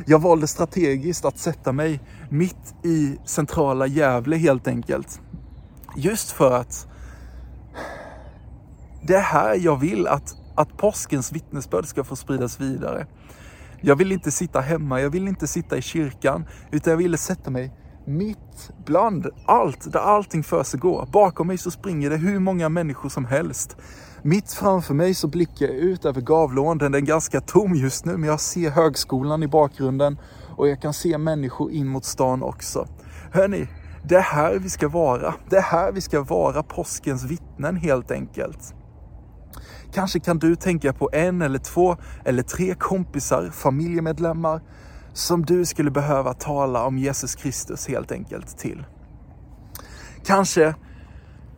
Jag 0.07 0.19
valde 0.19 0.47
strategiskt 0.47 1.25
att 1.25 1.39
sätta 1.39 1.73
mig 1.73 2.01
mitt 2.31 2.75
i 2.85 3.19
centrala 3.25 3.87
Gävle 3.87 4.37
helt 4.37 4.69
enkelt. 4.69 5.21
Just 5.97 6.31
för 6.31 6.53
att 6.53 6.87
det 9.03 9.15
är 9.15 9.23
här 9.23 9.55
jag 9.55 9.77
vill 9.77 10.07
att, 10.07 10.37
att 10.57 10.77
påskens 10.77 11.33
vittnesbörd 11.33 11.87
ska 11.87 12.05
få 12.05 12.17
spridas 12.17 12.61
vidare. 12.61 13.07
Jag 13.81 13.97
vill 13.97 14.13
inte 14.13 14.31
sitta 14.31 14.61
hemma, 14.61 15.01
jag 15.01 15.11
vill 15.11 15.29
inte 15.29 15.47
sitta 15.47 15.77
i 15.77 15.83
kyrkan, 15.83 16.47
utan 16.71 16.91
jag 16.91 16.99
ville 16.99 17.17
sätta 17.17 17.51
mig 17.51 17.73
mitt 18.07 18.71
bland 18.85 19.27
allt, 19.47 19.93
där 19.93 20.01
allting 20.01 20.43
för 20.43 20.63
sig 20.63 20.81
går. 20.81 21.09
Bakom 21.13 21.47
mig 21.47 21.59
så 21.59 21.71
springer 21.71 22.11
det 22.11 22.17
hur 22.17 22.39
många 22.39 22.69
människor 22.69 23.09
som 23.09 23.25
helst. 23.25 23.77
Mitt 24.23 24.53
framför 24.53 24.95
mig 24.95 25.15
så 25.15 25.29
blickar 25.29 25.67
jag 25.67 25.75
ut 25.75 26.05
över 26.05 26.21
Gavlån. 26.21 26.79
Den 26.79 26.95
är 26.95 27.01
ganska 27.01 27.41
tom 27.41 27.75
just 27.75 28.05
nu, 28.05 28.17
men 28.17 28.29
jag 28.29 28.41
ser 28.41 28.71
högskolan 28.71 29.43
i 29.43 29.49
bakgrunden 29.49 30.19
och 30.57 30.69
jag 30.69 30.83
kan 30.83 30.95
se 30.95 31.19
människor 31.19 31.73
in 31.73 31.87
mot 31.87 32.05
stan 32.05 32.43
också. 32.43 32.87
Hörni, 33.33 33.69
det 34.05 34.15
är 34.15 34.21
här 34.21 34.59
vi 34.59 34.71
ska 34.71 34.89
vara. 34.89 35.35
Det 35.51 35.57
är 35.57 35.63
här 35.63 35.93
vi 35.93 36.01
ska 36.01 36.23
vara 36.23 36.63
påskens 36.63 37.25
vittnen 37.25 37.77
helt 37.77 38.11
enkelt. 38.11 38.75
Kanske 39.97 40.21
kan 40.21 40.39
du 40.39 40.57
tänka 40.57 40.93
på 40.93 41.11
en 41.13 41.43
eller 41.43 41.59
två 41.59 41.97
eller 42.25 42.43
tre 42.43 42.75
kompisar, 42.75 43.51
familjemedlemmar 43.51 44.61
som 45.13 45.45
du 45.45 45.65
skulle 45.65 45.91
behöva 45.91 46.35
tala 46.35 46.85
om 46.85 46.99
Jesus 46.99 47.35
Kristus 47.35 47.89
helt 47.89 48.13
enkelt 48.13 48.59
till. 48.59 48.85
Kanske 50.27 50.75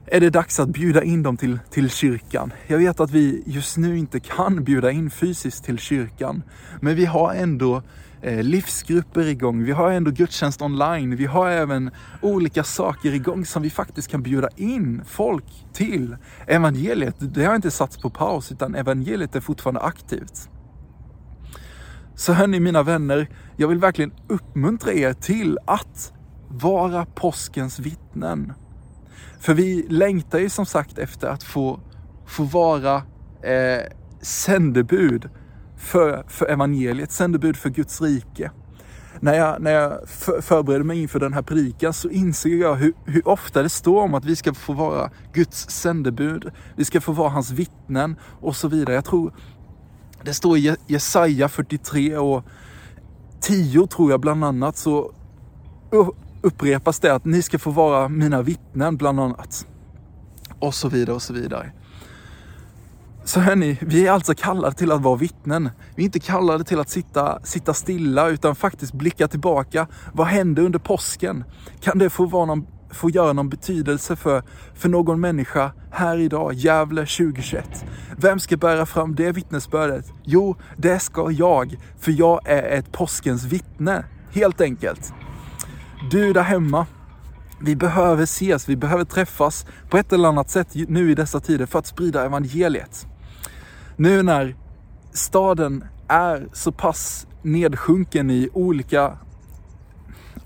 är 0.06 0.20
det 0.20 0.30
dags 0.30 0.60
att 0.60 0.68
bjuda 0.68 1.02
in 1.02 1.22
dem 1.22 1.36
till, 1.36 1.58
till 1.70 1.90
kyrkan. 1.90 2.52
Jag 2.66 2.78
vet 2.78 3.00
att 3.00 3.10
vi 3.10 3.42
just 3.46 3.76
nu 3.76 3.98
inte 3.98 4.20
kan 4.20 4.64
bjuda 4.64 4.90
in 4.90 5.10
fysiskt 5.10 5.64
till 5.64 5.78
kyrkan, 5.78 6.42
men 6.80 6.96
vi 6.96 7.04
har 7.04 7.34
ändå 7.34 7.82
Eh, 8.22 8.42
livsgrupper 8.42 9.26
igång. 9.26 9.64
Vi 9.64 9.72
har 9.72 9.90
ändå 9.90 10.10
gudstjänst 10.10 10.62
online. 10.62 11.16
Vi 11.16 11.26
har 11.26 11.48
även 11.48 11.90
olika 12.22 12.64
saker 12.64 13.14
igång 13.14 13.46
som 13.46 13.62
vi 13.62 13.70
faktiskt 13.70 14.10
kan 14.10 14.22
bjuda 14.22 14.48
in 14.56 15.02
folk 15.06 15.44
till. 15.72 16.16
Evangeliet, 16.46 17.14
det 17.18 17.44
har 17.44 17.54
inte 17.54 17.70
satts 17.70 17.96
på 17.96 18.10
paus, 18.10 18.52
utan 18.52 18.74
evangeliet 18.74 19.36
är 19.36 19.40
fortfarande 19.40 19.80
aktivt. 19.80 20.48
Så 22.14 22.32
hörni 22.32 22.60
mina 22.60 22.82
vänner, 22.82 23.28
jag 23.56 23.68
vill 23.68 23.78
verkligen 23.78 24.12
uppmuntra 24.28 24.92
er 24.92 25.12
till 25.12 25.58
att 25.66 26.12
vara 26.48 27.06
påskens 27.06 27.78
vittnen. 27.78 28.52
För 29.40 29.54
vi 29.54 29.86
längtar 29.88 30.38
ju 30.38 30.48
som 30.48 30.66
sagt 30.66 30.98
efter 30.98 31.28
att 31.28 31.42
få, 31.42 31.80
få 32.26 32.42
vara 32.42 32.96
eh, 33.42 33.82
sändebud 34.20 35.30
för, 35.78 36.24
för 36.28 36.46
evangeliet, 36.46 37.12
sändebud 37.12 37.56
för 37.56 37.70
Guds 37.70 38.00
rike. 38.00 38.50
När 39.20 39.34
jag, 39.34 39.62
när 39.62 39.70
jag 39.70 40.08
för, 40.08 40.40
förberedde 40.40 40.84
mig 40.84 41.02
inför 41.02 41.20
den 41.20 41.32
här 41.32 41.42
predikan 41.42 41.92
så 41.92 42.08
inser 42.08 42.50
jag 42.50 42.74
hur, 42.74 42.92
hur 43.04 43.28
ofta 43.28 43.62
det 43.62 43.68
står 43.68 44.02
om 44.02 44.14
att 44.14 44.24
vi 44.24 44.36
ska 44.36 44.54
få 44.54 44.72
vara 44.72 45.10
Guds 45.32 45.70
sändebud, 45.70 46.50
vi 46.76 46.84
ska 46.84 47.00
få 47.00 47.12
vara 47.12 47.28
hans 47.28 47.50
vittnen 47.50 48.16
och 48.40 48.56
så 48.56 48.68
vidare. 48.68 48.94
Jag 48.94 49.04
tror 49.04 49.34
det 50.22 50.34
står 50.34 50.58
i 50.58 50.76
Jesaja 50.86 51.48
43 51.48 52.16
och 52.16 52.44
10 53.40 53.86
tror 53.86 54.10
jag 54.10 54.20
bland 54.20 54.44
annat 54.44 54.76
så 54.76 55.12
upprepas 56.42 57.00
det 57.00 57.14
att 57.14 57.24
ni 57.24 57.42
ska 57.42 57.58
få 57.58 57.70
vara 57.70 58.08
mina 58.08 58.42
vittnen 58.42 58.96
bland 58.96 59.20
annat. 59.20 59.66
Och 60.58 60.74
så 60.74 60.88
vidare 60.88 61.16
och 61.16 61.22
så 61.22 61.32
vidare. 61.32 61.72
Så 63.28 63.40
hörni, 63.40 63.78
vi 63.80 64.06
är 64.06 64.12
alltså 64.12 64.34
kallade 64.34 64.76
till 64.76 64.92
att 64.92 65.00
vara 65.00 65.16
vittnen. 65.16 65.70
Vi 65.94 66.02
är 66.02 66.04
inte 66.04 66.20
kallade 66.20 66.64
till 66.64 66.80
att 66.80 66.88
sitta, 66.88 67.40
sitta 67.42 67.74
stilla 67.74 68.28
utan 68.28 68.56
faktiskt 68.56 68.92
blicka 68.92 69.28
tillbaka. 69.28 69.86
Vad 70.12 70.26
hände 70.26 70.62
under 70.62 70.78
påsken? 70.78 71.44
Kan 71.80 71.98
det 71.98 72.10
få, 72.10 72.24
vara 72.24 72.44
någon, 72.44 72.66
få 72.90 73.10
göra 73.10 73.32
någon 73.32 73.48
betydelse 73.48 74.16
för, 74.16 74.42
för 74.74 74.88
någon 74.88 75.20
människa 75.20 75.72
här 75.90 76.18
idag, 76.18 76.52
Gävle 76.54 77.00
2021? 77.00 77.84
Vem 78.16 78.40
ska 78.40 78.56
bära 78.56 78.86
fram 78.86 79.14
det 79.14 79.32
vittnesbördet? 79.32 80.12
Jo, 80.24 80.56
det 80.76 81.00
ska 81.00 81.30
jag, 81.30 81.76
för 81.98 82.12
jag 82.12 82.40
är 82.44 82.78
ett 82.78 82.92
påskens 82.92 83.44
vittne, 83.44 84.04
helt 84.32 84.60
enkelt. 84.60 85.12
Du 86.10 86.32
där 86.32 86.42
hemma, 86.42 86.86
vi 87.60 87.76
behöver 87.76 88.22
ses, 88.22 88.68
vi 88.68 88.76
behöver 88.76 89.04
träffas 89.04 89.66
på 89.90 89.98
ett 89.98 90.12
eller 90.12 90.28
annat 90.28 90.50
sätt 90.50 90.68
nu 90.74 91.10
i 91.10 91.14
dessa 91.14 91.40
tider 91.40 91.66
för 91.66 91.78
att 91.78 91.86
sprida 91.86 92.24
evangeliet. 92.24 93.07
Nu 94.00 94.22
när 94.22 94.56
staden 95.12 95.84
är 96.08 96.48
så 96.52 96.72
pass 96.72 97.26
nedsjunken 97.42 98.30
i 98.30 98.48
olika, 98.52 99.18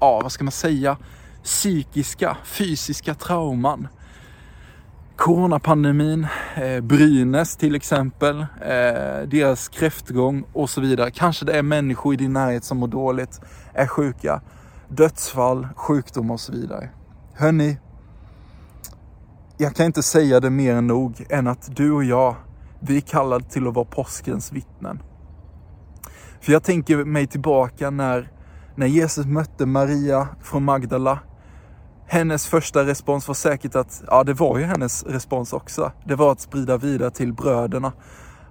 ja 0.01 0.21
vad 0.23 0.33
ska 0.33 0.45
man 0.45 0.53
säga, 0.53 0.97
psykiska, 1.45 2.37
fysiska 2.45 3.15
trauman. 3.15 3.89
Coronapandemin, 5.17 6.27
eh, 6.55 6.81
Brynäs 6.81 7.57
till 7.57 7.75
exempel, 7.75 8.41
eh, 8.41 9.29
deras 9.29 9.69
kräftgång 9.69 10.45
och 10.53 10.71
så 10.71 10.81
vidare. 10.81 11.11
Kanske 11.11 11.45
det 11.45 11.59
är 11.59 11.63
människor 11.63 12.15
i 12.15 12.17
din 12.17 12.33
närhet 12.33 12.65
som 12.65 12.79
mår 12.79 12.89
dåligt, 12.89 13.41
är 13.75 13.87
sjuka 13.87 14.41
dödsfall, 14.89 15.69
sjukdom 15.77 16.31
och 16.31 16.41
så 16.41 16.53
vidare. 16.53 16.91
Hörni, 17.35 17.79
jag 19.57 19.75
kan 19.75 19.87
inte 19.87 20.03
säga 20.03 20.41
det 20.41 20.51
mer 20.51 20.75
än 20.75 20.87
nog 20.87 21.27
än 21.31 21.47
att 21.47 21.77
du 21.77 21.93
och 21.93 22.05
jag, 22.05 22.37
vi 22.83 22.97
är 22.97 23.01
kallade 23.01 23.45
till 23.45 23.67
att 23.67 23.75
vara 23.75 23.85
påskens 23.85 24.53
vittnen. 24.53 25.03
För 26.41 26.53
jag 26.53 26.63
tänker 26.63 27.05
mig 27.05 27.27
tillbaka 27.27 27.91
när, 27.91 28.29
När 28.77 28.87
Jesus 28.87 29.27
mötte 29.27 29.67
Maria 29.67 30.29
från 30.43 30.65
Magdala, 30.65 31.19
hennes 32.07 32.47
första 32.47 32.87
respons 32.87 33.29
var 33.29 33.35
säkert 33.35 33.75
att, 33.75 34.03
ja 34.07 34.25
det 34.25 34.35
var 34.35 34.59
ju 34.59 34.65
hennes 34.65 35.05
respons 35.05 35.53
också. 35.53 35.93
Det 36.05 36.15
var 36.15 36.33
att 36.33 36.41
sprida 36.41 36.77
vidare 36.77 37.11
till 37.11 37.33
bröderna 37.33 37.93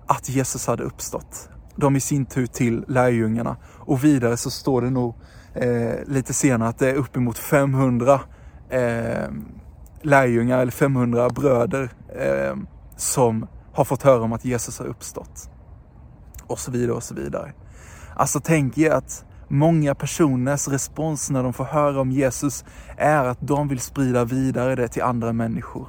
att 0.08 0.30
Jesus 0.30 0.68
hade 0.68 0.84
uppstått. 0.84 1.50
De 1.76 1.96
i 1.96 2.00
sin 2.00 2.26
tur 2.26 2.46
till 2.46 2.86
lärjungarna. 2.88 3.58
Och 3.78 4.04
vidare 4.04 4.38
så 4.38 4.52
står 4.52 4.82
det 4.82 4.90
nog 4.90 5.16
eh, 5.54 5.96
lite 6.06 6.34
senare 6.34 6.70
att 6.70 6.80
det 6.80 6.90
är 6.90 6.96
uppemot 6.96 7.38
500 7.38 8.20
eh, 8.70 9.30
lärjungar 10.02 10.60
eller 10.60 10.72
500 10.72 11.30
bröder 11.30 11.90
eh, 12.20 12.56
som 12.98 13.48
har 13.74 13.86
fått 13.86 14.04
höra 14.04 14.22
om 14.22 14.34
att 14.34 14.46
Jesus 14.46 14.80
har 14.80 14.86
uppstått. 14.86 15.50
Och 16.48 16.60
så 16.60 16.72
vidare 16.72 16.96
och 16.96 17.04
så 17.04 17.16
vidare. 17.16 17.54
Alltså 18.16 18.40
tänk 18.44 18.78
er 18.78 18.92
att 18.92 19.26
många 19.48 19.96
personers 19.96 20.68
respons 20.68 21.30
när 21.30 21.44
de 21.44 21.54
får 21.54 21.64
höra 21.64 22.02
om 22.02 22.12
Jesus 22.12 22.66
är 22.98 23.26
att 23.26 23.38
de 23.42 23.68
vill 23.68 23.80
sprida 23.80 24.26
vidare 24.26 24.76
det 24.76 24.88
till 24.88 25.04
andra 25.04 25.34
människor. 25.34 25.88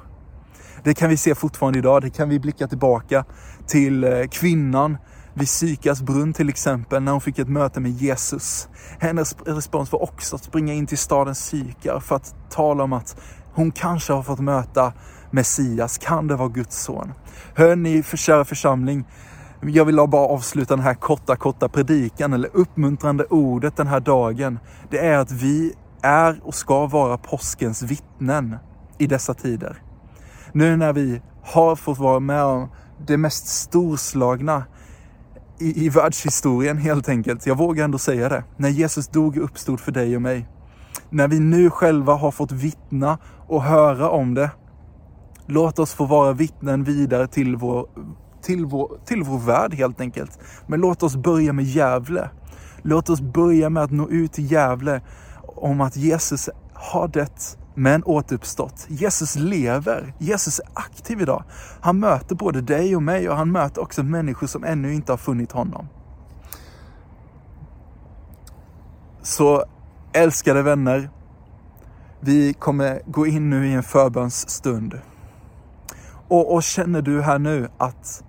Det 0.84 0.94
kan 0.94 1.10
vi 1.10 1.16
se 1.16 1.34
fortfarande 1.34 1.78
idag. 1.78 2.02
Det 2.02 2.10
kan 2.10 2.28
vi 2.28 2.40
blicka 2.40 2.68
tillbaka 2.68 3.24
till 3.66 4.04
eh, 4.04 4.26
kvinnan 4.30 4.96
vid 5.34 5.48
Sykas 5.48 6.02
brunn 6.02 6.32
till 6.32 6.48
exempel, 6.48 7.02
när 7.02 7.12
hon 7.12 7.20
fick 7.20 7.38
ett 7.38 7.48
möte 7.48 7.80
med 7.80 7.90
Jesus. 7.90 8.68
Hennes 8.98 9.36
respons 9.46 9.92
var 9.92 10.02
också 10.02 10.36
att 10.36 10.44
springa 10.44 10.72
in 10.72 10.86
till 10.86 10.98
staden 10.98 11.34
Sykar 11.34 12.00
för 12.00 12.16
att 12.16 12.34
tala 12.50 12.84
om 12.84 12.92
att 12.92 13.16
hon 13.54 13.72
kanske 13.72 14.12
har 14.12 14.22
fått 14.22 14.40
möta 14.40 14.92
Messias. 15.32 15.98
Kan 15.98 16.26
det 16.26 16.36
vara 16.36 16.48
Guds 16.48 16.82
son? 16.82 17.12
Hör 17.54 17.76
ni, 17.76 18.02
för 18.02 18.16
kära 18.16 18.44
församling, 18.44 19.04
jag 19.62 19.84
vill 19.84 19.96
bara 19.96 20.26
avsluta 20.28 20.76
den 20.76 20.84
här 20.84 20.94
korta, 20.94 21.36
korta 21.36 21.68
predikan 21.68 22.32
eller 22.32 22.50
uppmuntrande 22.52 23.24
ordet 23.24 23.76
den 23.76 23.86
här 23.86 24.00
dagen. 24.00 24.58
Det 24.90 24.98
är 24.98 25.18
att 25.18 25.32
vi 25.32 25.74
är 26.02 26.40
och 26.42 26.54
ska 26.54 26.86
vara 26.86 27.18
påskens 27.18 27.82
vittnen 27.82 28.56
i 28.98 29.06
dessa 29.06 29.34
tider. 29.34 29.82
Nu 30.52 30.76
när 30.76 30.92
vi 30.92 31.22
har 31.42 31.76
fått 31.76 31.98
vara 31.98 32.20
med 32.20 32.44
om 32.44 32.68
det 33.06 33.16
mest 33.16 33.46
storslagna 33.46 34.64
i, 35.58 35.86
i 35.86 35.88
världshistorien 35.88 36.78
helt 36.78 37.08
enkelt. 37.08 37.46
Jag 37.46 37.58
vågar 37.58 37.84
ändå 37.84 37.98
säga 37.98 38.28
det. 38.28 38.44
När 38.56 38.68
Jesus 38.68 39.08
dog 39.08 39.36
och 39.36 39.44
uppstod 39.44 39.80
för 39.80 39.92
dig 39.92 40.16
och 40.16 40.22
mig. 40.22 40.48
När 41.10 41.28
vi 41.28 41.40
nu 41.40 41.70
själva 41.70 42.14
har 42.14 42.30
fått 42.30 42.52
vittna 42.52 43.18
och 43.48 43.62
höra 43.62 44.10
om 44.10 44.34
det. 44.34 44.50
Låt 45.46 45.78
oss 45.78 45.92
få 45.92 46.04
vara 46.04 46.32
vittnen 46.32 46.84
vidare 46.84 47.26
till 47.26 47.56
vår, 47.56 47.86
till 48.42 48.66
vår, 48.66 48.98
till 49.04 49.22
vår 49.22 49.38
värld 49.38 49.74
helt 49.74 50.00
enkelt. 50.00 50.38
Men 50.66 50.80
låt 50.80 51.02
oss 51.02 51.16
börja 51.16 51.52
med 51.52 51.64
Gävle. 51.64 52.30
Låt 52.82 53.10
oss 53.10 53.20
börja 53.20 53.70
med 53.70 53.82
att 53.82 53.90
nå 53.90 54.08
ut 54.08 54.32
till 54.32 54.52
Gävle 54.52 55.00
om 55.42 55.80
att 55.80 55.96
Jesus 55.96 56.50
har 56.74 57.08
dött 57.08 57.58
men 57.74 58.04
återuppstått. 58.04 58.86
Jesus 58.88 59.36
lever. 59.36 60.14
Jesus 60.18 60.58
är 60.58 60.66
aktiv 60.74 61.20
idag. 61.20 61.44
Han 61.80 62.00
möter 62.00 62.34
både 62.34 62.60
dig 62.60 62.96
och 62.96 63.02
mig 63.02 63.28
och 63.28 63.36
han 63.36 63.52
möter 63.52 63.82
också 63.82 64.02
människor 64.02 64.46
som 64.46 64.64
ännu 64.64 64.94
inte 64.94 65.12
har 65.12 65.16
funnit 65.16 65.52
honom. 65.52 65.88
Så 69.22 69.64
älskade 70.12 70.62
vänner, 70.62 71.10
vi 72.20 72.54
kommer 72.54 73.02
gå 73.06 73.26
in 73.26 73.50
nu 73.50 73.66
i 73.66 73.72
en 73.72 73.82
förbönsstund. 73.82 74.98
Och, 76.32 76.54
och 76.54 76.62
känner 76.62 77.02
du 77.02 77.22
här 77.22 77.38
nu 77.38 77.68
att 77.78 78.24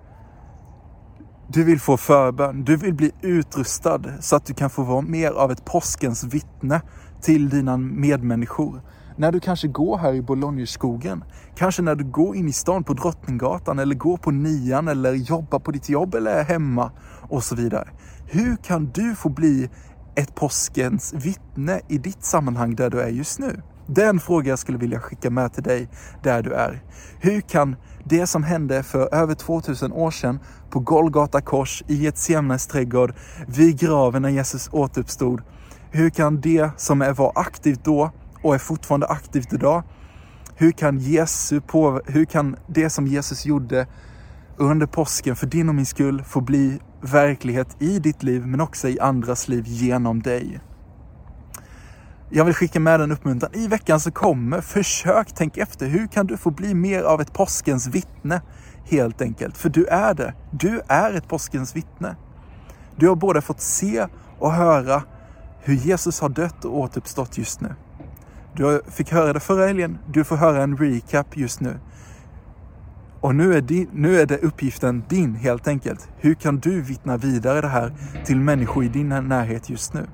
du 1.48 1.64
vill 1.64 1.80
få 1.80 1.98
förbön, 1.98 2.64
du 2.64 2.78
vill 2.78 2.94
bli 2.94 3.12
utrustad 3.22 4.02
så 4.20 4.36
att 4.36 4.46
du 4.46 4.54
kan 4.54 4.70
få 4.70 4.84
vara 4.84 5.02
mer 5.02 5.32
av 5.32 5.52
ett 5.52 5.66
påskens 5.66 6.24
vittne 6.24 6.82
till 7.22 7.50
dina 7.50 7.78
medmänniskor 7.78 8.82
när 9.18 9.32
du 9.32 9.40
kanske 9.40 9.68
går 9.68 9.98
här 9.98 10.14
i 10.14 10.22
Bologneskogen, 10.22 11.24
kanske 11.56 11.82
när 11.82 11.96
du 11.96 12.04
går 12.04 12.36
in 12.36 12.48
i 12.48 12.54
stan 12.54 12.84
på 12.84 12.94
Drottninggatan 12.94 13.80
eller 13.80 13.96
går 13.96 14.18
på 14.18 14.32
nian 14.32 14.88
eller 14.88 15.14
jobbar 15.14 15.60
på 15.60 15.72
ditt 15.72 15.90
jobb 15.90 16.16
eller 16.16 16.32
är 16.32 16.44
hemma 16.44 16.92
och 17.30 17.44
så 17.44 17.56
vidare. 17.56 17.90
Hur 18.28 18.56
kan 18.56 18.92
du 18.94 19.16
få 19.16 19.30
bli 19.30 19.70
ett 20.16 20.36
påskens 20.36 21.14
vittne 21.14 21.82
i 21.88 21.98
ditt 21.98 22.24
sammanhang 22.24 22.76
där 22.76 22.90
du 22.90 23.02
är 23.02 23.10
just 23.10 23.40
nu? 23.40 23.62
Den 23.88 24.20
fråga 24.20 24.50
jag 24.50 24.60
skulle 24.60 24.78
vilja 24.78 25.00
skicka 25.00 25.30
med 25.30 25.54
till 25.54 25.64
dig 25.64 25.90
där 26.24 26.42
du 26.42 26.54
är. 26.54 26.84
Hur 27.20 27.42
kan 27.42 27.76
det 28.04 28.28
som 28.28 28.44
hände 28.44 28.84
för 28.84 29.16
över 29.16 29.34
2000 29.34 29.92
år 29.92 30.12
sedan 30.12 30.40
på 30.70 30.80
Golgata 30.80 31.42
kors 31.42 31.84
i 31.88 32.08
ett 32.08 32.18
Semnes 32.18 32.68
trädgård 32.68 33.14
vid 33.48 33.80
graven 33.80 34.22
när 34.22 34.30
Jesus 34.30 34.70
återuppstod. 34.72 35.42
Hur 35.92 36.10
kan 36.10 36.42
det 36.42 36.70
som 36.78 37.00
var 37.00 37.32
aktivt 37.36 37.86
då 37.86 38.12
och 38.44 38.56
är 38.56 38.60
fortfarande 38.60 39.08
aktivt 39.08 39.54
idag. 39.54 39.84
Hur 40.56 40.72
kan, 40.72 41.00
Jesu 41.00 41.62
på, 41.62 42.02
hur 42.06 42.26
kan 42.26 42.56
det 42.68 42.90
som 42.90 43.08
Jesus 43.08 43.46
gjorde 43.46 43.88
under 44.58 44.86
påsken 44.86 45.36
för 45.36 45.48
din 45.48 45.70
och 45.70 45.76
min 45.76 45.86
skull 45.86 46.24
få 46.24 46.42
bli 46.42 46.80
verklighet 47.02 47.76
i 47.80 48.00
ditt 48.00 48.24
liv 48.24 48.46
men 48.48 48.62
också 48.62 48.88
i 48.88 49.00
andras 49.00 49.48
liv 49.48 49.64
genom 49.68 50.22
dig? 50.22 50.60
Jag 52.36 52.46
vill 52.46 52.54
skicka 52.54 52.80
med 52.80 53.02
en 53.02 53.12
uppmuntran. 53.12 53.52
I 53.54 53.68
veckan 53.68 54.00
som 54.00 54.12
kommer, 54.12 54.62
försök 54.62 55.28
tänk 55.36 55.58
efter. 55.58 55.88
Hur 55.88 56.08
kan 56.08 56.28
du 56.28 56.38
få 56.38 56.52
bli 56.52 56.74
mer 56.74 57.04
av 57.04 57.22
ett 57.22 57.34
påskens 57.34 57.88
vittne? 57.88 58.42
Helt 58.86 59.22
enkelt. 59.22 59.58
För 59.58 59.70
du 59.70 59.86
är 59.86 60.14
det. 60.14 60.34
Du 60.52 60.82
är 60.88 61.14
ett 61.14 61.28
påskens 61.28 61.76
vittne. 61.76 62.16
Du 62.96 63.08
har 63.08 63.16
både 63.16 63.42
fått 63.42 63.62
se 63.62 64.08
och 64.40 64.52
höra 64.52 65.04
hur 65.62 65.74
Jesus 65.74 66.20
har 66.20 66.30
dött 66.30 66.66
och 66.66 66.80
återuppstått 66.80 67.38
just 67.38 67.62
nu. 67.62 67.76
Du 68.56 68.82
fick 68.88 69.12
höra 69.12 69.34
det 69.34 69.40
förra 69.40 69.68
helgen, 69.68 69.98
du 70.08 70.24
får 70.24 70.36
höra 70.36 70.64
en 70.64 70.78
recap 70.78 71.38
just 71.38 71.60
nu. 71.60 71.80
Och 73.22 73.36
nu 73.36 73.54
är, 73.54 73.62
din, 73.62 73.90
nu 73.94 74.20
är 74.20 74.26
det 74.26 74.38
uppgiften 74.38 75.04
din 75.10 75.36
helt 75.36 75.68
enkelt. 75.68 76.10
Hur 76.18 76.34
kan 76.34 76.60
du 76.60 76.82
vittna 76.82 77.18
vidare 77.18 77.62
det 77.62 77.68
här 77.68 77.94
till 78.26 78.40
människor 78.40 78.84
i 78.84 78.88
din 78.88 79.10
närhet 79.10 79.70
just 79.70 79.94
nu? 79.94 80.08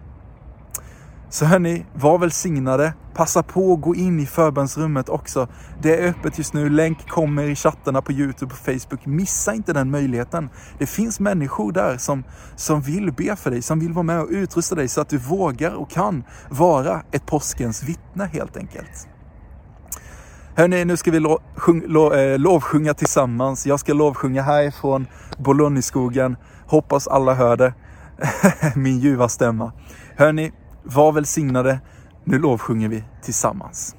Så 1.31 1.45
hörni, 1.45 1.85
var 1.93 2.17
välsignade. 2.17 2.93
Passa 3.13 3.43
på 3.43 3.73
att 3.73 3.81
gå 3.81 3.95
in 3.95 4.19
i 4.19 4.25
förbönsrummet 4.25 5.09
också. 5.09 5.47
Det 5.81 5.95
är 5.95 6.09
öppet 6.09 6.37
just 6.37 6.53
nu. 6.53 6.69
Länk 6.69 7.07
kommer 7.09 7.43
i 7.43 7.55
chattarna 7.55 8.01
på 8.01 8.11
Youtube 8.11 8.53
och 8.53 8.57
Facebook. 8.57 9.05
Missa 9.05 9.53
inte 9.53 9.73
den 9.73 9.91
möjligheten. 9.91 10.49
Det 10.79 10.85
finns 10.85 11.19
människor 11.19 11.71
där 11.71 11.97
som, 11.97 12.23
som 12.55 12.81
vill 12.81 13.13
be 13.13 13.35
för 13.35 13.51
dig, 13.51 13.61
som 13.61 13.79
vill 13.79 13.93
vara 13.93 14.03
med 14.03 14.21
och 14.21 14.27
utrusta 14.29 14.75
dig 14.75 14.87
så 14.87 15.01
att 15.01 15.09
du 15.09 15.17
vågar 15.17 15.71
och 15.71 15.89
kan 15.89 16.23
vara 16.49 17.01
ett 17.11 17.25
påskens 17.25 17.83
vittne 17.83 18.29
helt 18.33 18.57
enkelt. 18.57 19.07
Hörni, 20.55 20.85
nu 20.85 20.97
ska 20.97 21.11
vi 21.11 21.19
lo, 21.19 21.39
sjung, 21.55 21.83
lo, 21.87 22.13
eh, 22.13 22.39
lovsjunga 22.39 22.93
tillsammans. 22.93 23.67
Jag 23.67 23.79
ska 23.79 23.93
lovsjunga 23.93 24.41
härifrån 24.41 25.07
Bologneskogen. 25.37 26.37
Hoppas 26.67 27.07
alla 27.07 27.33
hör 27.33 27.57
det. 27.57 27.73
Min 28.75 28.99
ljuva 28.99 29.29
stämma. 29.29 29.71
Hörni, 30.15 30.51
var 30.83 31.11
välsignade. 31.11 31.79
Nu 32.23 32.39
lovsjunger 32.39 32.89
vi 32.89 33.03
tillsammans. 33.21 33.95